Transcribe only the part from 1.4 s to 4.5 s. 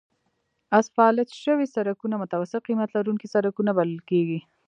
شوي سړکونه متوسط قیمت لرونکي سړکونه بلل کیږي